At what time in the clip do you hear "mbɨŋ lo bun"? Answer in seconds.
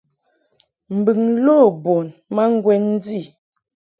0.97-2.07